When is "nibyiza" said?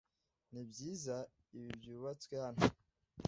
0.51-1.15